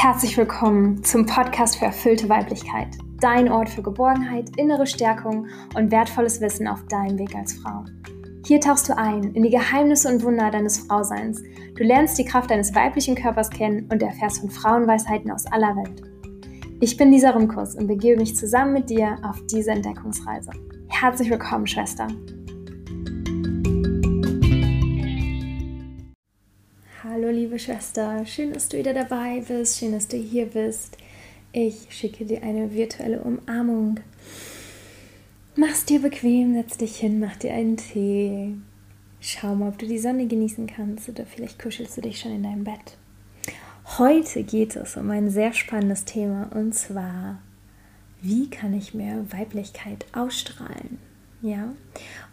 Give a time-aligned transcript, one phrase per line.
[0.00, 2.86] Herzlich willkommen zum Podcast für erfüllte Weiblichkeit.
[3.20, 7.84] Dein Ort für Geborgenheit, innere Stärkung und wertvolles Wissen auf deinem Weg als Frau.
[8.46, 11.42] Hier tauchst du ein in die Geheimnisse und Wunder deines Frauseins.
[11.76, 16.00] Du lernst die Kraft deines weiblichen Körpers kennen und erfährst von Frauenweisheiten aus aller Welt.
[16.78, 20.52] Ich bin Lisa Rumkus und begebe mich zusammen mit dir auf diese Entdeckungsreise.
[20.86, 22.06] Herzlich willkommen, Schwester.
[27.28, 30.96] Hallo liebe Schwester, schön, dass du wieder dabei bist, schön, dass du hier bist.
[31.52, 34.00] Ich schicke dir eine virtuelle Umarmung.
[35.54, 38.54] Mach's dir bequem, setz dich hin, mach dir einen Tee.
[39.20, 42.44] Schau mal, ob du die Sonne genießen kannst oder vielleicht kuschelst du dich schon in
[42.44, 42.96] deinem Bett.
[43.98, 47.42] Heute geht es um ein sehr spannendes Thema und zwar,
[48.22, 50.98] wie kann ich mehr Weiblichkeit ausstrahlen?
[51.42, 51.74] Ja,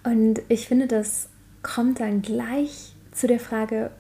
[0.06, 1.28] und ich finde, das
[1.64, 3.92] kommt dann gleich zu der Frage,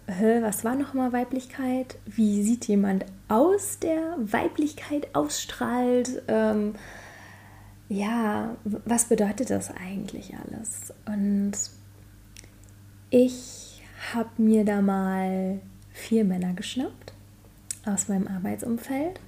[0.41, 1.97] was war nochmal Weiblichkeit?
[2.05, 6.21] Wie sieht jemand aus, der Weiblichkeit ausstrahlt?
[6.27, 6.75] Ähm,
[7.87, 10.93] ja, was bedeutet das eigentlich alles?
[11.05, 11.53] Und
[13.09, 13.81] ich
[14.13, 15.61] habe mir da mal
[15.93, 17.13] vier Männer geschnappt
[17.85, 19.21] aus meinem Arbeitsumfeld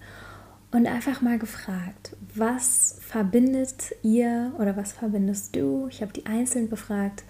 [0.72, 5.88] und einfach mal gefragt, was verbindet ihr oder was verbindest du?
[5.90, 7.24] Ich habe die einzeln befragt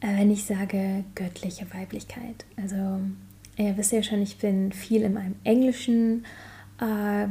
[0.00, 2.44] wenn ich sage göttliche Weiblichkeit.
[2.56, 3.00] Also
[3.56, 6.24] ihr wisst ja schon, ich bin viel in meinem englischen,
[6.80, 7.26] äh,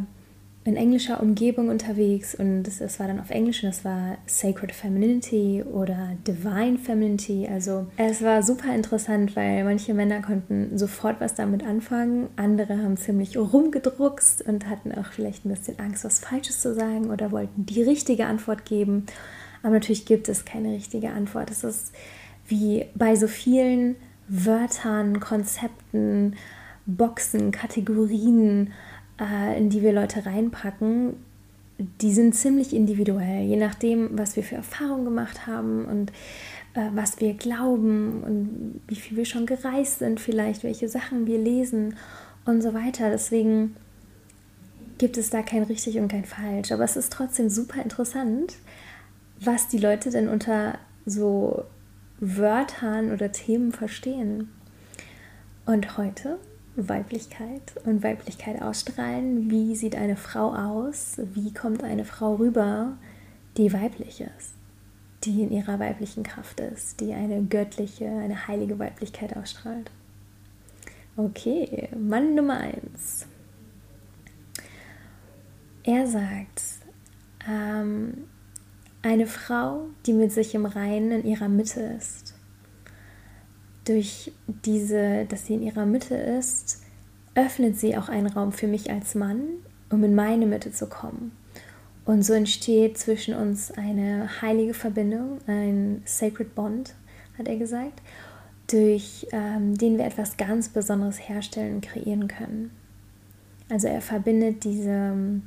[0.68, 4.72] in englischer Umgebung unterwegs und das, das, war dann auf Englisch und das war Sacred
[4.72, 7.48] Femininity oder Divine Femininity.
[7.48, 12.98] Also es war super interessant, weil manche Männer konnten sofort was damit anfangen, andere haben
[12.98, 17.68] ziemlich rumgedruckst und hatten auch vielleicht ein bisschen Angst, was Falsches zu sagen oder wollten
[17.68, 19.06] die richtige Antwort geben.
[19.62, 21.52] Aber natürlich gibt es keine richtige Antwort.
[21.52, 21.92] Es ist
[22.48, 23.96] wie bei so vielen
[24.28, 26.36] Wörtern, Konzepten,
[26.86, 28.74] Boxen, Kategorien,
[29.20, 31.16] äh, in die wir Leute reinpacken,
[31.78, 36.12] die sind ziemlich individuell, je nachdem, was wir für Erfahrungen gemacht haben und
[36.74, 41.38] äh, was wir glauben und wie viel wir schon gereist sind, vielleicht welche Sachen wir
[41.38, 41.96] lesen
[42.46, 43.10] und so weiter.
[43.10, 43.76] Deswegen
[44.98, 46.72] gibt es da kein richtig und kein falsch.
[46.72, 48.56] Aber es ist trotzdem super interessant,
[49.42, 51.66] was die Leute denn unter so
[52.20, 54.50] Wörtern oder Themen verstehen.
[55.66, 56.40] Und heute
[56.76, 59.50] Weiblichkeit und Weiblichkeit ausstrahlen.
[59.50, 61.18] Wie sieht eine Frau aus?
[61.34, 62.98] Wie kommt eine Frau rüber,
[63.58, 64.54] die weiblich ist,
[65.24, 69.90] die in ihrer weiblichen Kraft ist, die eine göttliche, eine heilige Weiblichkeit ausstrahlt?
[71.16, 73.26] Okay, Mann Nummer eins.
[75.84, 76.62] Er sagt,
[77.48, 78.26] ähm,
[79.06, 82.34] eine Frau, die mit sich im Reinen in ihrer Mitte ist.
[83.86, 86.82] Durch diese, dass sie in ihrer Mitte ist,
[87.36, 89.42] öffnet sie auch einen Raum für mich als Mann,
[89.92, 91.34] um in meine Mitte zu kommen.
[92.04, 96.96] Und so entsteht zwischen uns eine heilige Verbindung, ein Sacred Bond,
[97.38, 98.02] hat er gesagt,
[98.68, 102.72] durch ähm, den wir etwas ganz Besonderes herstellen und kreieren können.
[103.70, 105.42] Also er verbindet diese,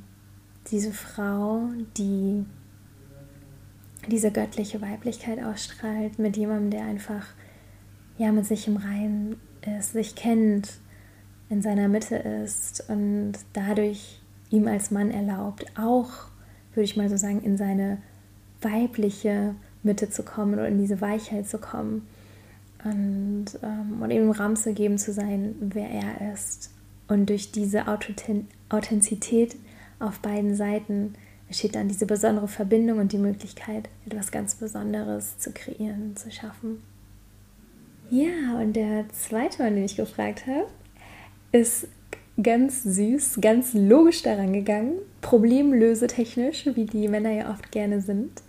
[0.71, 1.63] diese Frau,
[1.97, 2.45] die
[4.07, 7.27] diese göttliche Weiblichkeit ausstrahlt, mit jemandem, der einfach
[8.17, 9.37] ja mit sich im Reinen
[9.77, 10.79] ist, sich kennt,
[11.49, 16.09] in seiner Mitte ist und dadurch ihm als Mann erlaubt, auch,
[16.73, 17.97] würde ich mal so sagen, in seine
[18.61, 22.07] weibliche Mitte zu kommen oder in diese Weichheit zu kommen
[22.83, 26.71] und, ähm, und ihm Raum zu geben, zu sein, wer er ist.
[27.07, 29.55] Und durch diese Authentizität
[29.99, 31.15] auf beiden Seiten
[31.49, 36.81] entsteht dann diese besondere Verbindung und die Möglichkeit, etwas ganz Besonderes zu kreieren, zu schaffen.
[38.11, 40.67] Ja, und der zweite Mann, den ich gefragt habe,
[41.51, 41.87] ist
[42.41, 48.43] ganz süß, ganz logisch daran gegangen, problemlösetechnisch, wie die Männer ja oft gerne sind.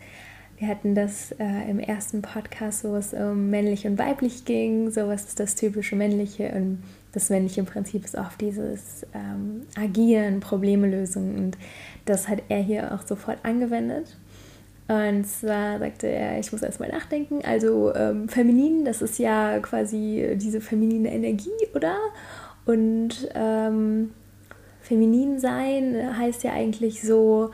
[0.58, 5.08] Wir hatten das äh, im ersten Podcast, wo es um männlich und weiblich ging, so
[5.08, 6.82] was ist das typische männliche und
[7.12, 11.58] das männliche im Prinzip ist oft dieses ähm, Agieren, Probleme lösen und
[12.04, 14.16] das hat er hier auch sofort angewendet.
[14.88, 17.44] Und zwar sagte er, ich muss erstmal nachdenken.
[17.44, 21.96] Also ähm, feminin, das ist ja quasi diese feminine Energie, oder?
[22.64, 24.10] Und ähm,
[24.82, 27.50] feminin sein heißt ja eigentlich so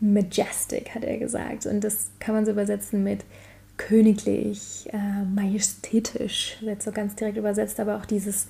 [0.00, 1.64] majestic, hat er gesagt.
[1.64, 3.24] Und das kann man so übersetzen mit
[3.78, 8.48] königlich, äh, majestätisch, wird so ganz direkt übersetzt, aber auch dieses,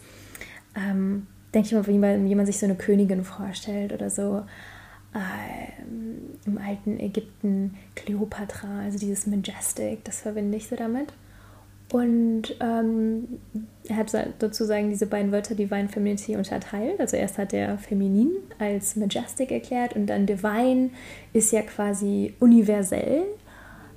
[0.75, 4.43] ähm, denke ich mal, wie man sich so eine Königin vorstellt oder so
[5.15, 11.12] ähm, im alten Ägypten Kleopatra, also dieses Majestic, das verbinde ich so damit.
[11.93, 13.38] Und ähm,
[13.88, 14.11] er hat
[14.41, 16.99] sozusagen diese beiden Wörter Divine Femininity unterteilt.
[16.99, 20.91] Also erst hat er feminin als majestic erklärt und dann divine
[21.32, 23.25] ist ja quasi universell.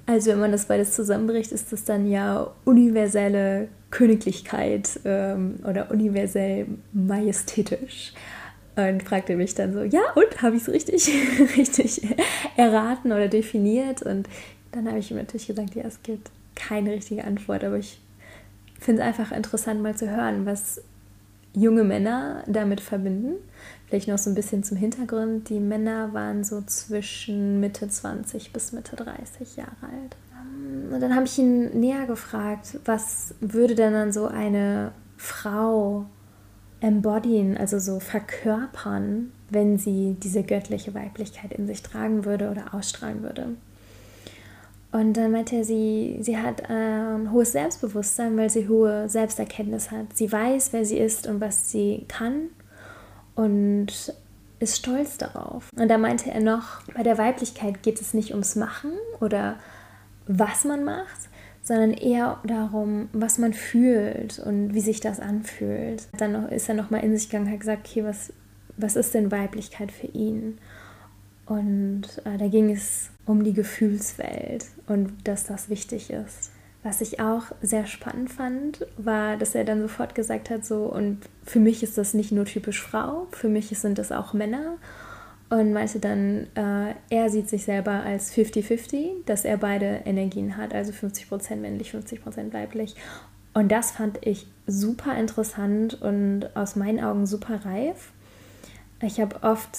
[0.05, 6.67] Also wenn man das beides zusammenbricht, ist das dann ja universelle Königlichkeit ähm, oder universell
[6.93, 8.13] majestätisch.
[8.75, 11.09] Und fragte mich dann so, ja, und habe ich es richtig,
[11.57, 12.01] richtig
[12.57, 14.03] erraten oder definiert?
[14.03, 14.27] Und
[14.71, 17.99] dann habe ich ihm natürlich gesagt, ja, es gibt keine richtige Antwort, aber ich
[18.79, 20.81] finde es einfach interessant, mal zu hören, was
[21.53, 23.35] junge Männer damit verbinden.
[23.87, 25.49] Vielleicht noch so ein bisschen zum Hintergrund.
[25.49, 30.15] Die Männer waren so zwischen Mitte 20 bis Mitte 30 Jahre alt.
[30.91, 36.05] Und dann habe ich ihn näher gefragt, was würde denn dann so eine Frau
[36.79, 43.23] embodyen, also so verkörpern, wenn sie diese göttliche Weiblichkeit in sich tragen würde oder ausstrahlen
[43.23, 43.55] würde.
[44.91, 50.15] Und dann meinte er, sie, sie hat ein hohes Selbstbewusstsein, weil sie hohe Selbsterkenntnis hat.
[50.15, 52.49] Sie weiß, wer sie ist und was sie kann
[53.35, 54.13] und
[54.59, 55.69] ist stolz darauf.
[55.77, 59.57] Und da meinte er noch, bei der Weiblichkeit geht es nicht ums Machen oder
[60.27, 61.29] was man macht,
[61.63, 66.07] sondern eher darum, was man fühlt und wie sich das anfühlt.
[66.17, 68.31] Dann ist er nochmal in sich gegangen und hat gesagt, okay, was,
[68.77, 70.59] was ist denn Weiblichkeit für ihn?
[71.45, 76.51] Und äh, da ging es um die Gefühlswelt und dass das wichtig ist.
[76.83, 81.19] Was ich auch sehr spannend fand, war, dass er dann sofort gesagt hat, so, und
[81.43, 84.77] für mich ist das nicht nur typisch Frau, für mich sind das auch Männer.
[85.49, 90.73] Und meinte dann, äh, er sieht sich selber als 50-50, dass er beide Energien hat,
[90.73, 92.95] also 50% männlich, 50% weiblich.
[93.53, 98.11] Und das fand ich super interessant und aus meinen Augen super reif.
[99.01, 99.69] Ich habe oft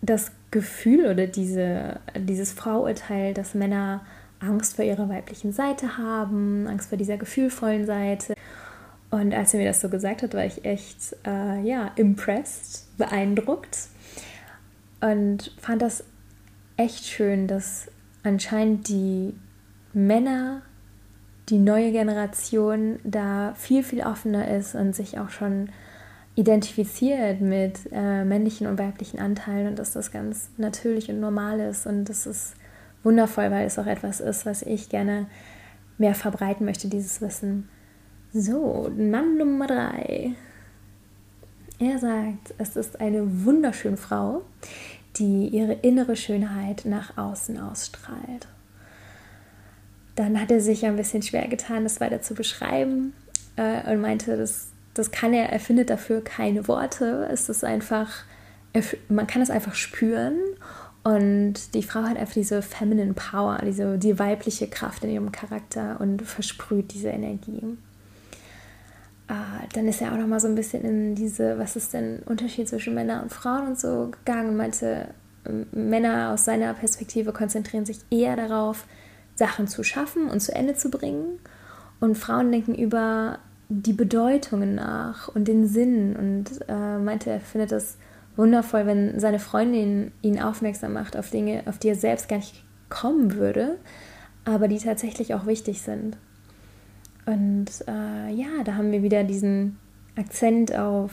[0.00, 4.00] das Gefühl oder diese, dieses Vorurteil, dass Männer
[4.40, 8.34] Angst vor ihrer weiblichen Seite haben, Angst vor dieser gefühlvollen Seite.
[9.10, 13.76] Und als er mir das so gesagt hat, war ich echt, äh, ja, impressed, beeindruckt
[15.02, 16.04] und fand das
[16.76, 17.90] echt schön, dass
[18.22, 19.34] anscheinend die
[19.92, 20.62] Männer,
[21.48, 25.70] die neue Generation da viel, viel offener ist und sich auch schon
[26.34, 31.86] identifiziert mit äh, männlichen und weiblichen Anteilen und dass das ganz natürlich und normal ist.
[31.86, 32.54] Und das ist
[33.02, 35.26] wundervoll, weil es auch etwas ist, was ich gerne
[35.98, 37.68] mehr verbreiten möchte, dieses Wissen.
[38.32, 40.34] So, Mann Nummer drei.
[41.82, 44.42] Er sagt, es ist eine wunderschöne Frau,
[45.16, 48.46] die ihre innere Schönheit nach außen ausstrahlt.
[50.14, 53.14] Dann hat er sich ein bisschen schwer getan, das weiter zu beschreiben
[53.56, 57.28] äh, und meinte, das das kann er, er findet dafür keine Worte.
[57.30, 58.24] Es ist einfach,
[59.08, 60.36] man kann es einfach spüren.
[61.02, 66.00] Und die Frau hat einfach diese feminine Power, diese, die weibliche Kraft in ihrem Charakter
[66.00, 67.76] und versprüht diese Energie.
[69.32, 72.18] Ah, dann ist er auch noch mal so ein bisschen in diese, was ist denn
[72.26, 75.14] Unterschied zwischen Männern und Frauen und so gegangen und meinte,
[75.72, 78.84] Männer aus seiner Perspektive konzentrieren sich eher darauf,
[79.34, 81.38] Sachen zu schaffen und zu Ende zu bringen.
[81.98, 83.38] Und Frauen denken über
[83.70, 87.96] die Bedeutungen nach und den Sinn und äh, meinte, er findet es
[88.36, 92.62] wundervoll, wenn seine Freundin ihn aufmerksam macht auf Dinge, auf die er selbst gar nicht
[92.90, 93.78] kommen würde,
[94.44, 96.18] aber die tatsächlich auch wichtig sind.
[97.26, 99.78] Und äh, ja, da haben wir wieder diesen
[100.16, 101.12] Akzent auf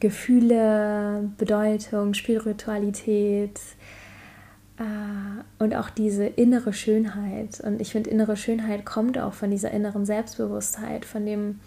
[0.00, 3.58] Gefühle, Bedeutung, Spiritualität,
[4.78, 7.60] äh, und auch diese innere Schönheit.
[7.60, 11.60] Und ich finde, innere Schönheit kommt auch von dieser inneren Selbstbewusstheit, von dem,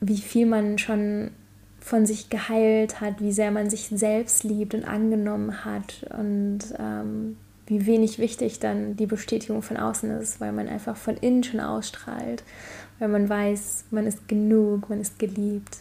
[0.00, 1.30] wie viel man schon
[1.80, 7.36] von sich geheilt hat, wie sehr man sich selbst liebt und angenommen hat und ähm,
[7.66, 11.60] wie wenig wichtig dann die Bestätigung von außen ist, weil man einfach von innen schon
[11.60, 12.44] ausstrahlt,
[12.98, 15.78] weil man weiß, man ist genug, man ist geliebt.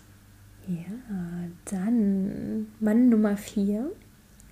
[0.68, 0.94] Ja,
[1.66, 3.92] dann Mann Nummer vier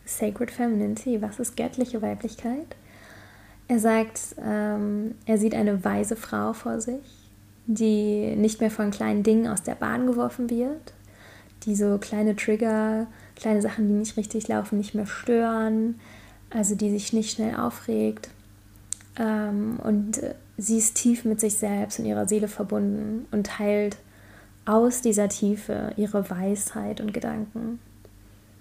[0.06, 2.76] Sacred Femininity, was ist göttliche Weiblichkeit?
[3.70, 7.30] Er sagt, ähm, er sieht eine weise Frau vor sich,
[7.66, 10.94] die nicht mehr von kleinen Dingen aus der Bahn geworfen wird,
[11.64, 13.08] die so kleine Trigger,
[13.38, 16.02] kleine Sachen, die nicht richtig laufen, nicht mehr stören,
[16.52, 18.30] also die sich nicht schnell aufregt.
[19.18, 20.22] Ähm, und
[20.58, 23.98] sie ist tief mit sich selbst und ihrer Seele verbunden und teilt
[24.66, 27.80] aus dieser Tiefe ihre Weisheit und Gedanken.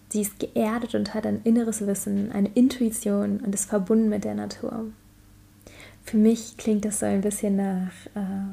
[0.09, 4.35] Sie ist geerdet und hat ein inneres Wissen, eine Intuition und ist verbunden mit der
[4.35, 4.87] Natur.
[6.03, 8.49] Für mich klingt das so ein bisschen nach, äh,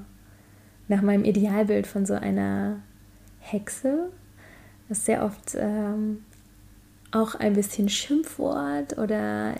[0.88, 2.78] nach meinem Idealbild von so einer
[3.40, 4.10] Hexe.
[4.88, 6.24] Das ist sehr oft ähm,
[7.12, 9.56] auch ein bisschen Schimpfwort oder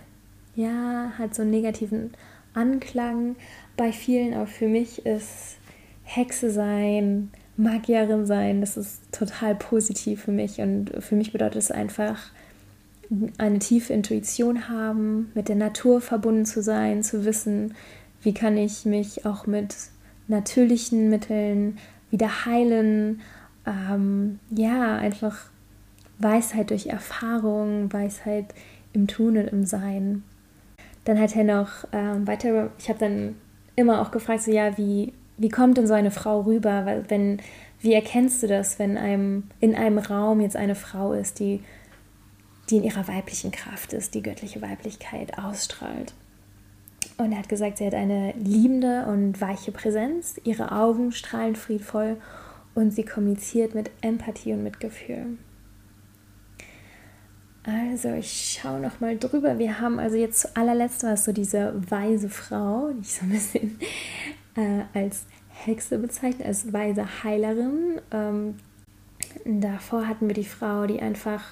[0.56, 2.12] ja, hat so einen negativen
[2.54, 3.36] Anklang
[3.76, 5.58] bei vielen, aber für mich ist
[6.04, 11.72] Hexe sein, Magierin sein, das ist total positiv für mich und für mich bedeutet es
[11.72, 12.32] einfach,
[13.38, 17.74] eine tiefe Intuition haben, mit der Natur verbunden zu sein, zu wissen,
[18.22, 19.76] wie kann ich mich auch mit
[20.28, 21.78] natürlichen Mitteln
[22.12, 23.22] wieder heilen.
[23.66, 25.50] Ähm, ja, einfach
[26.20, 28.54] Weisheit durch Erfahrung, Weisheit
[28.94, 30.24] im Tun und im Sein.
[31.06, 33.36] Dann hat er noch ähm, weitere, ich habe dann
[33.76, 36.86] immer auch gefragt, so ja, wie, wie kommt denn so eine Frau rüber?
[36.86, 37.40] Weil wenn,
[37.80, 41.62] wie erkennst du das, wenn einem in einem Raum jetzt eine Frau ist, die
[42.70, 46.14] die in ihrer weiblichen Kraft ist, die göttliche Weiblichkeit ausstrahlt.
[47.18, 52.18] Und er hat gesagt, sie hat eine liebende und weiche Präsenz, ihre Augen strahlen friedvoll
[52.76, 55.38] und sie kommuniziert mit Empathie und Mitgefühl.
[57.68, 59.60] Also, ich schaue noch mal drüber.
[59.60, 63.30] Wir haben also jetzt zu allerletzt was so diese weise Frau, die ich so ein
[63.30, 63.80] bisschen
[64.56, 68.00] äh, als Hexe bezeichne, als weise Heilerin.
[68.12, 68.56] Ähm,
[69.44, 71.44] davor hatten wir die Frau, die einfach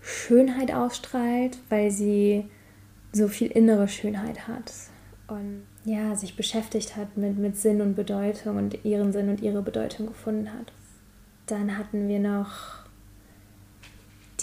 [0.00, 2.46] Schönheit ausstrahlt, weil sie
[3.12, 4.72] so viel innere Schönheit hat
[5.28, 9.62] und ja, sich beschäftigt hat mit, mit Sinn und Bedeutung und ihren Sinn und ihre
[9.62, 10.72] Bedeutung gefunden hat.
[11.46, 12.83] Dann hatten wir noch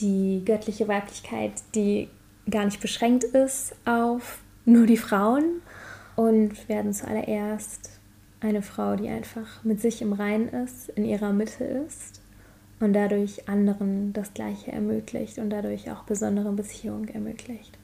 [0.01, 2.09] die göttliche Weiblichkeit, die
[2.49, 5.61] gar nicht beschränkt ist auf nur die Frauen
[6.15, 7.99] und werden zuallererst
[8.39, 12.21] eine Frau, die einfach mit sich im Reinen ist, in ihrer Mitte ist
[12.79, 17.77] und dadurch anderen das Gleiche ermöglicht und dadurch auch besondere Beziehungen ermöglicht.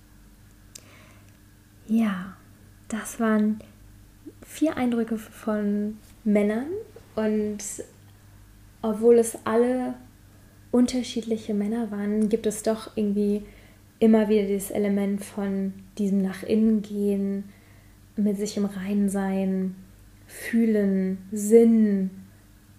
[1.87, 2.35] Ja,
[2.87, 3.59] das waren
[4.43, 6.67] vier Eindrücke von Männern
[7.15, 7.59] und
[8.81, 9.95] obwohl es alle
[10.71, 13.43] unterschiedliche Männer waren, gibt es doch irgendwie
[13.99, 17.45] immer wieder dieses Element von diesem nach innen gehen,
[18.15, 19.75] mit sich im Reinen sein,
[20.27, 22.09] fühlen, Sinn,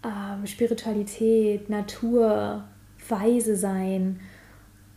[0.05, 2.65] ähm, Spiritualität, Natur,
[3.09, 4.21] weise sein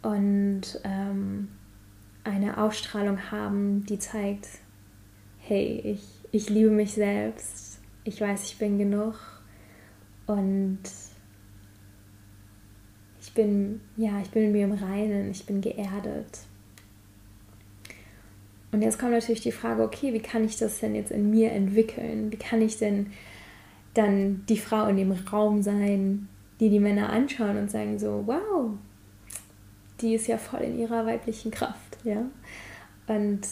[0.01, 1.47] und ähm,
[2.23, 4.47] eine Ausstrahlung haben, die zeigt,
[5.39, 9.15] hey, ich, ich liebe mich selbst, ich weiß, ich bin genug
[10.27, 10.79] und
[13.31, 16.39] ich bin, ja, ich bin mit mir im Reinen, ich bin geerdet.
[18.73, 21.53] Und jetzt kommt natürlich die Frage, okay, wie kann ich das denn jetzt in mir
[21.53, 22.29] entwickeln?
[22.29, 23.11] Wie kann ich denn
[23.93, 26.27] dann die Frau in dem Raum sein,
[26.59, 28.71] die die Männer anschauen und sagen so, wow,
[30.01, 32.25] die ist ja voll in ihrer weiblichen Kraft, ja.
[33.07, 33.47] Und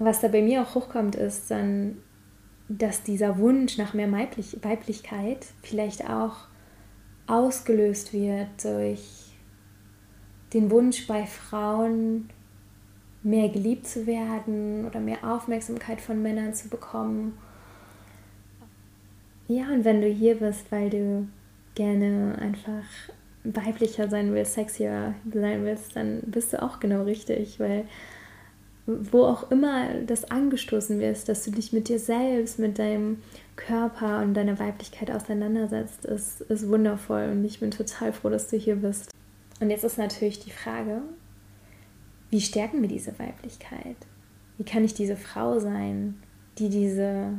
[0.00, 1.98] was da bei mir auch hochkommt, ist dann,
[2.68, 6.48] dass dieser Wunsch nach mehr Weiblich Weiblichkeit vielleicht auch
[7.26, 9.32] ausgelöst wird durch
[10.52, 12.30] den Wunsch bei Frauen,
[13.22, 17.36] mehr geliebt zu werden oder mehr Aufmerksamkeit von Männern zu bekommen.
[19.48, 21.28] Ja, und wenn du hier bist, weil du
[21.74, 22.84] gerne einfach
[23.44, 27.84] weiblicher sein willst, sexier sein willst, dann bist du auch genau richtig, weil
[28.86, 33.18] wo auch immer das angestoßen wirst, dass du dich mit dir selbst, mit deinem
[33.56, 38.56] Körper und deiner Weiblichkeit auseinandersetzt, ist, ist wundervoll und ich bin total froh, dass du
[38.56, 39.10] hier bist.
[39.60, 41.02] Und jetzt ist natürlich die Frage,
[42.30, 43.96] wie stärken wir diese Weiblichkeit?
[44.58, 46.22] Wie kann ich diese Frau sein,
[46.58, 47.32] die diese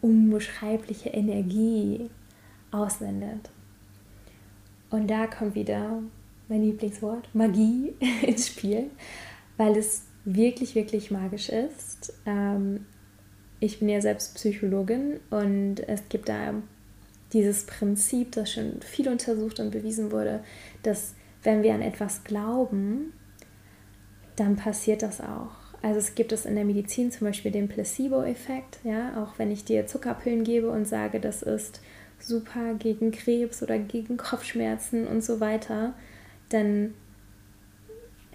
[0.00, 2.10] unbeschreibliche Energie
[2.70, 3.50] aussendet.
[4.90, 6.02] Und da kommt wieder
[6.48, 8.90] mein Lieblingswort, Magie, ins Spiel,
[9.56, 12.12] weil es wirklich, wirklich magisch ist.
[12.26, 12.86] Ähm,
[13.60, 16.54] ich bin ja selbst Psychologin und es gibt da
[17.32, 20.40] dieses Prinzip, das schon viel untersucht und bewiesen wurde,
[20.82, 23.12] dass wenn wir an etwas glauben,
[24.36, 25.50] dann passiert das auch.
[25.82, 29.64] Also es gibt es in der Medizin zum Beispiel den Placebo-Effekt, ja, auch wenn ich
[29.64, 31.80] dir Zuckerpillen gebe und sage, das ist
[32.18, 35.94] super gegen Krebs oder gegen Kopfschmerzen und so weiter,
[36.48, 36.94] dann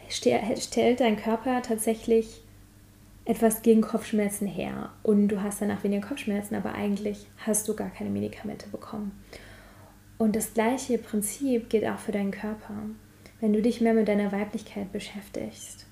[0.10, 2.41] stellt dein Körper tatsächlich
[3.25, 7.89] etwas gegen Kopfschmerzen her und du hast danach weniger Kopfschmerzen, aber eigentlich hast du gar
[7.89, 9.12] keine Medikamente bekommen.
[10.17, 12.74] Und das gleiche Prinzip gilt auch für deinen Körper.
[13.39, 15.88] Wenn du dich mehr mit deiner Weiblichkeit beschäftigst,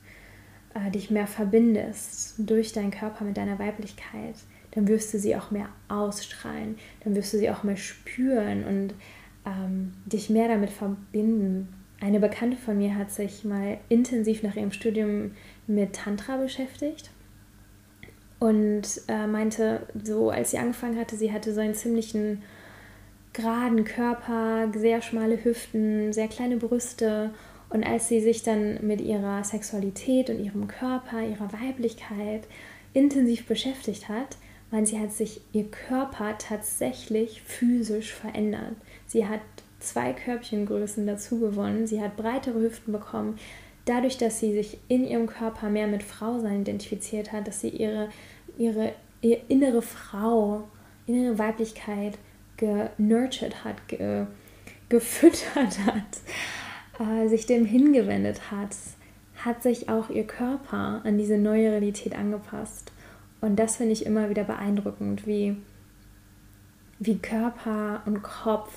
[0.74, 4.36] äh, dich mehr verbindest durch deinen Körper mit deiner Weiblichkeit,
[4.72, 8.94] dann wirst du sie auch mehr ausstrahlen, dann wirst du sie auch mehr spüren und
[9.46, 11.74] ähm, dich mehr damit verbinden.
[12.02, 15.34] Eine Bekannte von mir hat sich mal intensiv nach ihrem Studium
[15.68, 17.12] mit Tantra beschäftigt
[18.40, 22.42] und äh, meinte, so als sie angefangen hatte, sie hatte so einen ziemlichen
[23.34, 27.30] geraden Körper, sehr schmale Hüften, sehr kleine Brüste
[27.70, 32.48] und als sie sich dann mit ihrer Sexualität und ihrem Körper, ihrer Weiblichkeit
[32.94, 34.38] intensiv beschäftigt hat,
[34.72, 38.76] weil sie hat sich ihr Körper tatsächlich physisch verändert.
[39.06, 39.42] Sie hat
[39.84, 43.38] zwei Körbchengrößen dazu gewonnen, sie hat breitere Hüften bekommen,
[43.86, 48.10] dadurch, dass sie sich in ihrem Körper mehr mit Frausein identifiziert hat, dass sie ihre,
[48.58, 50.68] ihre, ihre innere Frau,
[51.08, 52.18] innere Weiblichkeit
[52.58, 54.26] genurtured hat, ge,
[54.90, 56.20] gefüttert hat,
[57.00, 58.76] äh, sich dem hingewendet hat,
[59.44, 62.92] hat sich auch ihr Körper an diese neue Realität angepasst.
[63.40, 65.58] Und das finde ich immer wieder beeindruckend, wie,
[67.00, 68.72] wie Körper und Kopf,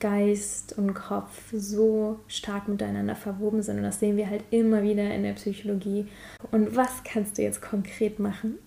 [0.00, 3.76] Geist und Kopf so stark miteinander verwoben sind.
[3.76, 6.06] Und das sehen wir halt immer wieder in der Psychologie.
[6.50, 8.58] Und was kannst du jetzt konkret machen?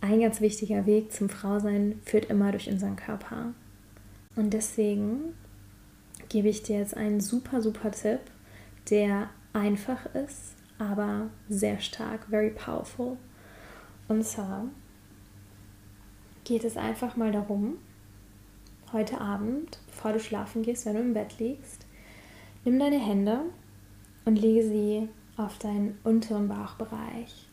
[0.00, 3.54] Ein ganz wichtiger Weg zum Frausein führt immer durch unseren Körper.
[4.34, 5.34] Und deswegen
[6.28, 8.20] gebe ich dir jetzt einen super, super Tipp,
[8.90, 13.16] der einfach ist, aber sehr stark, very powerful.
[14.08, 14.64] Und zwar
[16.44, 17.76] geht es einfach mal darum,
[18.92, 21.86] heute Abend, bevor du schlafen gehst, wenn du im Bett liegst,
[22.64, 23.40] nimm deine Hände
[24.24, 27.48] und lege sie auf deinen unteren Bauchbereich,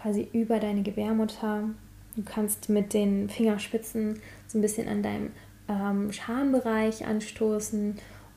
[0.00, 1.70] quasi über deine Gebärmutter.
[2.16, 5.30] Du kannst mit den Fingerspitzen so ein bisschen an deinem
[5.68, 7.96] ähm, Schambereich anstoßen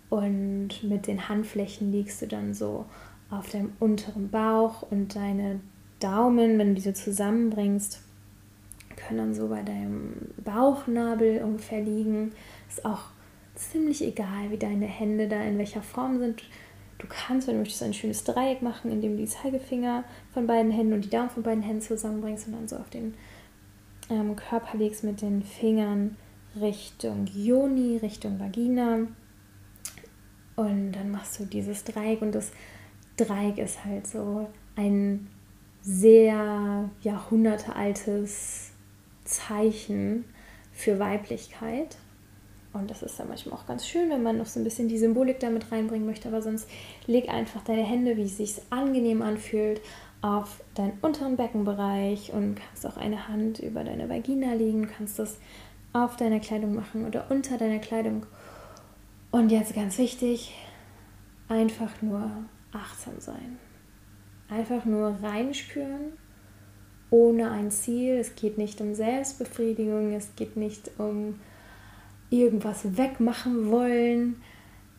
[0.09, 2.85] und mit den Handflächen liegst du dann so
[3.29, 5.59] auf deinem unteren Bauch und deine
[5.99, 8.01] Daumen, wenn du diese zusammenbringst,
[8.95, 12.31] können so bei deinem Bauchnabel ungefähr liegen.
[12.67, 13.01] Ist auch
[13.55, 16.43] ziemlich egal, wie deine Hände da in welcher Form sind.
[16.97, 20.71] Du kannst, wenn du möchtest, ein schönes Dreieck machen, indem du die Zeigefinger von beiden
[20.71, 23.13] Händen und die Daumen von beiden Händen zusammenbringst und dann so auf den
[24.09, 26.15] ähm, Körper legst mit den Fingern
[26.59, 29.07] Richtung Joni, Richtung Vagina.
[30.55, 32.51] Und dann machst du dieses Dreieck und das
[33.17, 35.27] Dreieck ist halt so ein
[35.81, 38.72] sehr jahrhundertealtes
[39.33, 40.25] Zeichen
[40.71, 41.97] für Weiblichkeit.
[42.73, 44.97] Und das ist dann manchmal auch ganz schön, wenn man noch so ein bisschen die
[44.97, 46.27] Symbolik damit reinbringen möchte.
[46.27, 46.67] Aber sonst
[47.05, 49.81] leg einfach deine Hände, wie es sich angenehm anfühlt,
[50.21, 55.37] auf deinen unteren Beckenbereich und kannst auch eine Hand über deine Vagina legen, kannst das
[55.91, 58.25] auf deiner Kleidung machen oder unter deiner Kleidung.
[59.31, 60.55] Und jetzt ganz wichtig,
[61.49, 62.31] einfach nur
[62.71, 63.59] achtsam sein.
[64.49, 66.13] Einfach nur reinspüren,
[67.13, 68.15] ohne ein Ziel.
[68.17, 71.39] Es geht nicht um Selbstbefriedigung, es geht nicht um
[72.31, 74.41] irgendwas wegmachen wollen.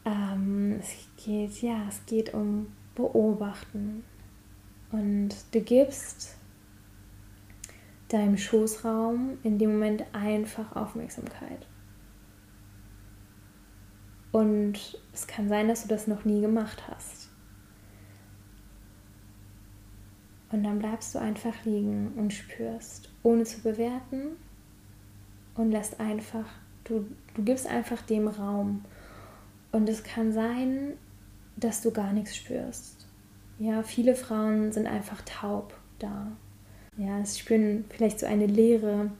[0.04, 4.04] Ähm, es geht, ja, es geht um Beobachten.
[4.92, 6.36] Und du gibst
[8.08, 11.66] deinem Schoßraum in dem Moment einfach Aufmerksamkeit.
[14.30, 17.13] Und es kann sein, dass du das noch nie gemacht hast.
[20.54, 24.36] Und dann bleibst du einfach liegen und spürst, ohne zu bewerten
[25.56, 26.44] und lässt einfach,
[26.84, 28.84] du, du gibst einfach dem Raum.
[29.72, 30.92] Und es kann sein,
[31.56, 33.08] dass du gar nichts spürst.
[33.58, 36.30] Ja, viele Frauen sind einfach taub da.
[36.96, 39.10] Ja, sie spüren vielleicht so eine Leere.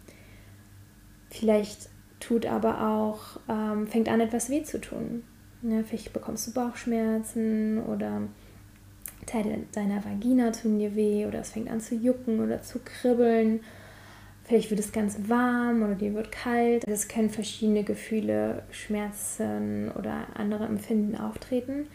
[1.31, 1.89] Vielleicht
[2.21, 5.25] tut aber auch, ähm, fängt an, etwas weh zu tun.
[5.63, 8.23] Ja, vielleicht bekommst du Bauchschmerzen oder
[9.27, 13.61] Teile deiner Vagina tun dir weh oder es fängt an zu jucken oder zu kribbeln.
[14.45, 16.87] Vielleicht wird es ganz warm oder dir wird kalt.
[16.87, 21.87] Es können verschiedene Gefühle, Schmerzen oder andere Empfinden auftreten.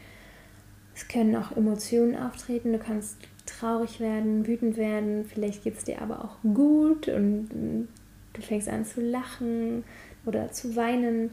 [0.96, 2.74] Es können auch Emotionen auftreten.
[2.74, 5.26] Du kannst traurig werden, wütend werden.
[5.26, 7.88] Vielleicht geht es dir aber auch gut und
[8.34, 9.84] du fängst an zu lachen
[10.26, 11.32] oder zu weinen.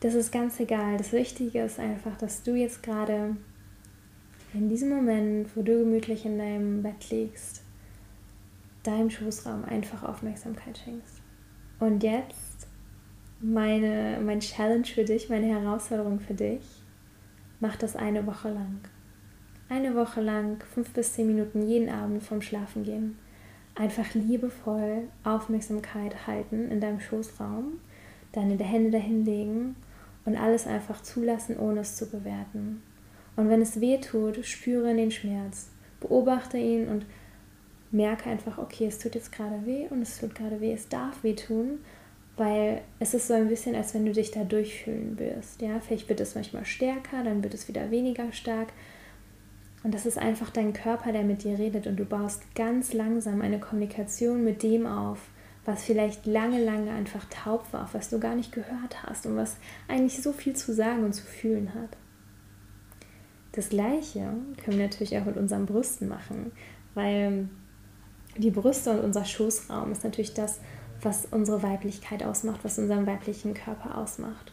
[0.00, 0.96] Das ist ganz egal.
[0.96, 3.36] Das Wichtige ist einfach, dass du jetzt gerade
[4.54, 7.62] in diesem Moment, wo du gemütlich in deinem Bett liegst,
[8.84, 11.20] deinem Schoßraum einfach Aufmerksamkeit schenkst.
[11.80, 12.68] Und jetzt
[13.40, 16.62] meine, mein Challenge für dich, meine Herausforderung für dich,
[17.58, 18.78] mach das eine Woche lang.
[19.68, 23.18] Eine Woche lang, fünf bis zehn Minuten jeden Abend vorm Schlafen gehen.
[23.74, 27.80] Einfach liebevoll Aufmerksamkeit halten in deinem Schoßraum,
[28.30, 29.74] deine Hände dahin legen
[30.24, 32.82] und alles einfach zulassen, ohne es zu bewerten.
[33.36, 35.68] Und wenn es weh tut, spüre den Schmerz,
[36.00, 37.04] beobachte ihn und
[37.90, 41.22] merke einfach, okay, es tut jetzt gerade weh und es tut gerade weh, es darf
[41.22, 41.78] weh tun,
[42.36, 45.62] weil es ist so ein bisschen, als wenn du dich da durchfühlen wirst.
[45.62, 48.72] Ja, vielleicht wird es manchmal stärker, dann wird es wieder weniger stark.
[49.84, 53.42] Und das ist einfach dein Körper, der mit dir redet und du baust ganz langsam
[53.42, 55.18] eine Kommunikation mit dem auf,
[55.64, 59.56] was vielleicht lange, lange einfach taub war, was du gar nicht gehört hast und was
[59.86, 61.96] eigentlich so viel zu sagen und zu fühlen hat.
[63.54, 66.50] Das gleiche können wir natürlich auch mit unseren Brüsten machen,
[66.94, 67.48] weil
[68.36, 70.60] die Brüste und unser Schoßraum ist natürlich das,
[71.00, 74.52] was unsere Weiblichkeit ausmacht, was unseren weiblichen Körper ausmacht.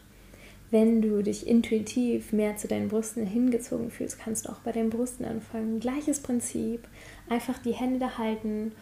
[0.70, 4.90] Wenn du dich intuitiv mehr zu deinen Brüsten hingezogen fühlst, kannst du auch bei deinen
[4.90, 5.80] Brüsten anfangen.
[5.80, 6.86] Gleiches Prinzip.
[7.28, 8.72] Einfach die Hände da halten,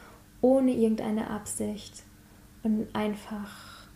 [0.43, 2.03] ohne irgendeine Absicht
[2.63, 3.89] und einfach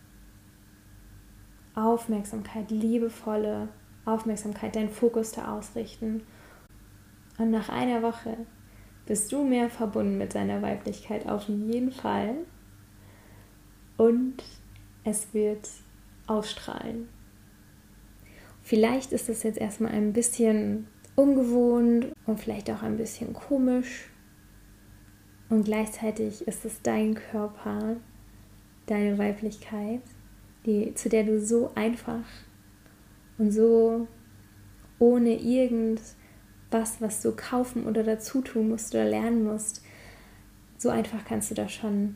[1.75, 3.69] Aufmerksamkeit, liebevolle
[4.05, 6.23] Aufmerksamkeit, deinen Fokus da ausrichten.
[7.37, 8.37] Und nach einer Woche
[9.05, 12.35] bist du mehr verbunden mit deiner Weiblichkeit auf jeden Fall.
[13.97, 14.43] Und
[15.03, 15.69] es wird
[16.27, 17.07] ausstrahlen.
[18.61, 24.09] Vielleicht ist es jetzt erstmal ein bisschen ungewohnt und vielleicht auch ein bisschen komisch.
[25.49, 27.97] Und gleichzeitig ist es dein Körper,
[28.87, 30.01] deine Weiblichkeit,
[30.65, 32.23] die, zu der du so einfach
[33.37, 34.07] und so
[34.99, 39.83] ohne irgendwas, was du kaufen oder dazu tun musst oder lernen musst,
[40.77, 42.15] so einfach kannst du da schon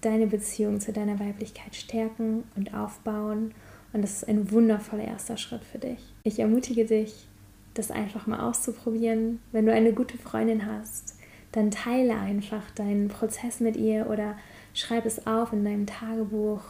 [0.00, 3.54] deine Beziehung zu deiner Weiblichkeit stärken und aufbauen
[3.92, 6.14] und das ist ein wundervoller erster Schritt für dich.
[6.22, 7.26] Ich ermutige dich,
[7.74, 9.40] das einfach mal auszuprobieren.
[9.52, 11.16] Wenn du eine gute Freundin hast,
[11.52, 14.36] dann teile einfach deinen Prozess mit ihr oder
[14.74, 16.62] schreib es auf in deinem Tagebuch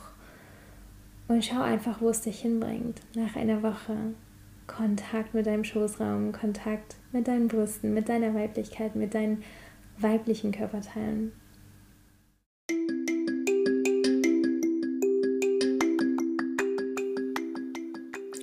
[1.29, 3.01] und schau einfach, wo es dich hinbringt.
[3.14, 3.95] Nach einer Woche
[4.67, 9.43] Kontakt mit deinem Schoßraum, Kontakt mit deinen Brüsten, mit deiner Weiblichkeit, mit deinen
[9.99, 11.33] weiblichen Körperteilen.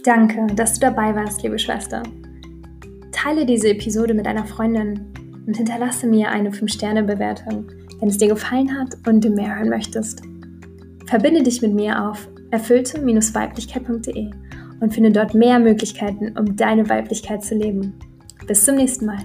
[0.03, 2.03] Danke, dass du dabei warst, liebe Schwester.
[3.11, 5.13] Teile diese Episode mit einer Freundin
[5.47, 10.21] und hinterlasse mir eine 5-Sterne-Bewertung, wenn es dir gefallen hat und du mehr hören möchtest.
[11.07, 14.31] Verbinde dich mit mir auf erfüllte-weiblichkeit.de
[14.79, 17.93] und finde dort mehr Möglichkeiten, um deine Weiblichkeit zu leben.
[18.47, 19.19] Bis zum nächsten Mal.